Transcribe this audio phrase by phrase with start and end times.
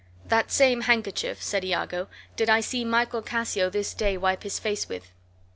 [0.25, 4.89] "That same handkerchief," said Iago, "did I see Michael Cassio this day wipe his face
[4.89, 5.11] with."